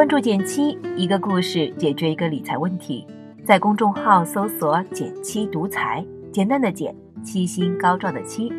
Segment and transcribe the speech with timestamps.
[0.00, 3.06] 关注减七，一个故事解决一个理财问题。
[3.44, 6.02] 在公众号搜索“减七独裁，
[6.32, 8.50] 简单的减，七星高照的七。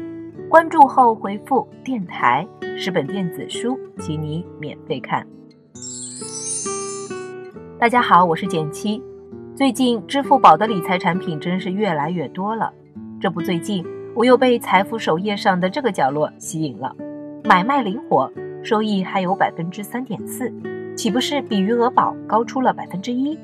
[0.47, 2.47] 关注后回复“电台”，
[2.77, 5.25] 十本电子书，请你免费看。
[7.79, 9.01] 大家好，我是减七。
[9.55, 12.71] 最近支付宝的理财产品真是越来越多了。
[13.19, 13.83] 这不，最近
[14.13, 16.95] 我又被财富首页上的这个角落吸引了，
[17.45, 18.31] 买卖灵活，
[18.61, 20.53] 收益还有百分之三点四，
[20.95, 23.37] 岂不是比余额宝高出了百分之一？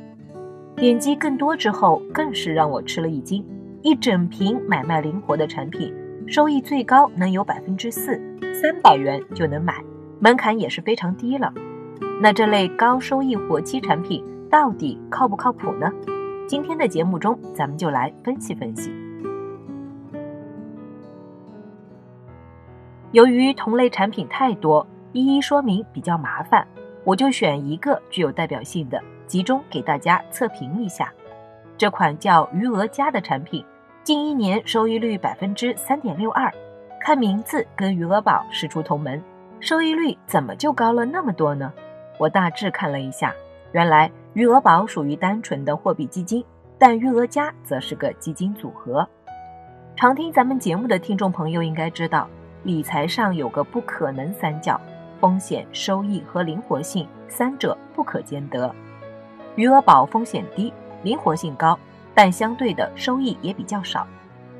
[0.76, 3.44] 点击更多之后，更是让我吃了一惊，
[3.82, 5.94] 一整瓶买卖灵活的产品，
[6.28, 8.22] 收益最高能有百分之四，
[8.62, 9.84] 三百元就能买，
[10.20, 11.54] 门槛也是非常低了。
[12.22, 14.23] 那这类高收益活期产品。
[14.50, 15.92] 到底靠不靠谱呢？
[16.48, 18.90] 今天的节目中，咱们就来分析分析。
[23.12, 26.66] 由于同类产品太多，一一说明比较麻烦，
[27.08, 31.09] 我就选一个具有代表性的，集中给大家测评一下。
[31.77, 33.64] 这款叫余额加的产品，
[34.03, 36.53] 近一年收益率百分之三点六二，
[36.99, 39.23] 看名字跟余额宝师出同门，
[39.61, 41.72] 收益率怎么就高了那么多呢？
[42.19, 43.33] 我大致看了一下，
[43.71, 44.11] 原来。
[44.33, 46.45] 余额宝属于单纯的货币基金，
[46.77, 49.08] 但余额加则是个基金组合。
[49.95, 52.27] 常听咱们节目的听众朋友应该知道，
[52.61, 54.80] 理财上有个不可能三角：
[55.20, 58.73] 风险、收益和灵活性，三者不可兼得。
[59.56, 60.72] 余额宝风险低，
[61.04, 61.78] 灵活性高，
[62.14, 64.08] 但相对的收益也比较少。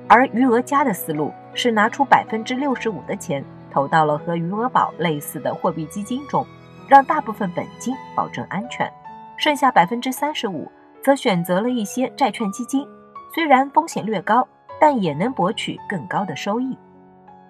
[0.08, 6.46] 而余额加的思路是拿出百分之六十五的钱投到了和余额宝类似的货币基金中，
[6.88, 8.92] 让大部分本金保证安全。
[9.36, 10.72] 剩下百分之三十五，
[11.04, 12.88] 则选择了一些债券基金，
[13.36, 14.48] 虽然风险略高，
[14.80, 16.76] 但也能博取更高的收益。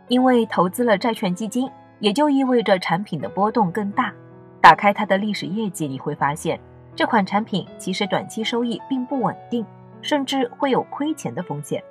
[0.09, 4.13] 因为投资了债券基金，也就意味着产品的波动更大。
[4.61, 6.59] 打开它的历史业绩，你会发现
[6.95, 9.65] 这款产品其实短期收益并不稳定，
[10.01, 11.83] 甚至会有亏钱的风险。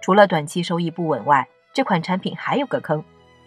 [0.00, 3.02] 除了短期收益不稳外，这款产品还有个坑。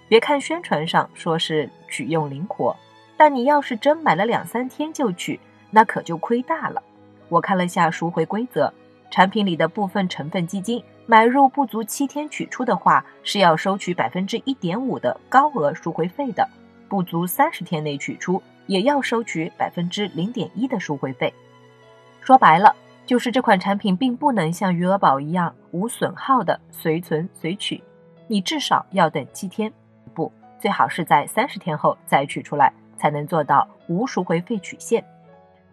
[0.08, 2.76] 别看宣传上说是取用灵活，
[3.16, 5.40] 但你要是真买了两三天就取。
[5.74, 6.84] 那可就亏大了。
[7.30, 8.74] 我看了下赎回规则，
[9.10, 16.48] 产品里的部分成分基金买入不足七天取出的话，是要收取百分之一点五的高额赎回费的；
[16.88, 21.34] 不足三十天内取出，也要收取百分之零点一的赎回费。
[22.22, 22.74] 说白了，
[23.06, 27.84] 就是这款产品并不能像余额宝一样无损耗的随存随取，
[28.28, 29.70] 你至少要等七天，
[30.14, 35.04] 不，最好是在三十天后再取出来，才能做到无赎回费取现。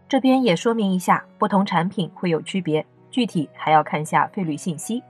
[0.09, 5.01] 这边也说明一下，不同产品会有区别，具体还要看下费率信息。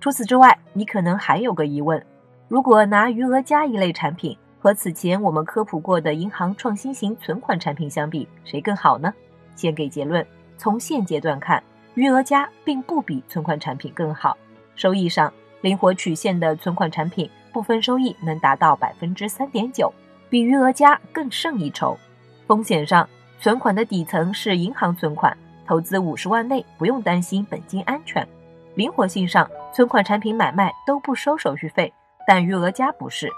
[0.00, 2.04] 除此之外，你可能还有个疑问：
[2.48, 9.12] 如果拿余额加一类产品和此前我们科普过的银行创新型存款产品相比，谁更好呢？
[9.54, 10.24] 先给结论：
[10.58, 11.62] 从现阶段看，
[11.94, 14.36] 余额加并不比存款产品更好。
[14.74, 19.92] 收益上，灵活取现的存款产品部分收益能达到百分之三点九，
[20.28, 21.98] 比余额加更胜一筹。
[22.46, 23.08] 风险上，
[23.40, 25.36] 存款的底层是银行存款，
[25.66, 28.26] 投资五十万内不用担心本金安全。
[28.76, 31.92] 灵活性上，存款产品买卖都不收手续费，
[32.26, 33.28] 但余额加不是。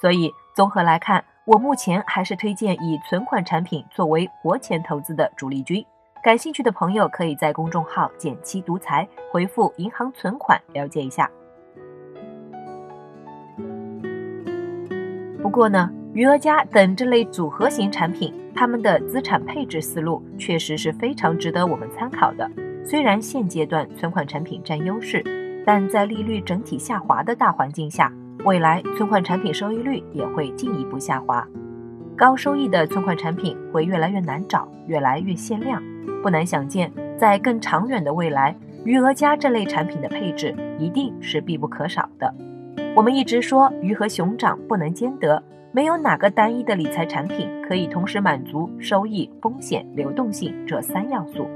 [0.00, 5.84] 所以综合来看，我目前还是推荐以存款产品作为活钱投资的主力军。
[6.22, 11.28] 感兴趣的朋友可以在公众号“减七独裁”回复“银行存款”了解一下。
[15.42, 18.32] 不过呢，余额加等这类组合型产品。
[18.58, 22.50] 他们的资产配置思路确实是非常值得我们参考的。
[22.88, 25.20] 虽然现阶段存款产品占优势，
[25.66, 28.12] 但在利率整体下滑的大环境下，
[28.44, 31.44] 未来存款产品收益率也会进一步下滑。
[32.16, 35.82] 高收益的存款产品会越来越难找，越来越限量。
[36.22, 38.54] 不难想见，在更长远的未来，
[38.84, 42.32] 余额加这类产品的配置一定是必不可少的。
[42.94, 45.42] 我们一直说鱼和熊掌不能兼得。
[45.72, 51.46] 没有哪个单一的理财产品可以同时满足收益、风险、流动性这三要素，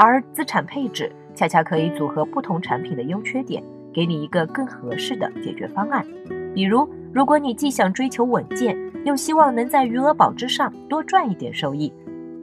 [0.00, 3.60] 而资产配置恰恰可以组合不同产品的优缺点，
[3.92, 6.06] 给你一个更合适的解决方案。
[6.54, 11.92] 比如，如果你既想追求稳健，又希望能在余额宝之上多赚一点收益，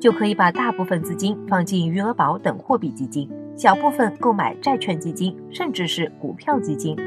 [0.02, 6.98] 就可以把大部分资金放进余额宝等货币基金，小部分购买债券基金，甚至是股票基金，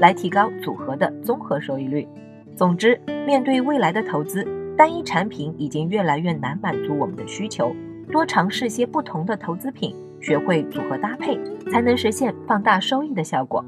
[0.00, 2.08] 来提高组合的综合收益率。
[2.56, 4.48] 总之，面对未来的投资，
[4.78, 7.76] 单一产品已经越来越难满足我们的需求。
[8.10, 11.38] 多尝试些不同的投资品，学会组合搭配，
[11.70, 13.64] 才能实现放大收益的效果。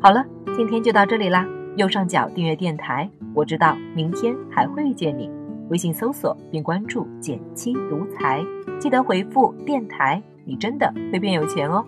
[0.00, 0.24] 好了，
[0.56, 1.46] 今天就到这里啦。
[1.76, 5.30] 右上角订阅电台，我知道明天还会遇见你。
[5.68, 8.42] 微信搜索并关注“减七独裁，
[8.78, 11.84] 记得回复“电台”，你真的会变有钱哦。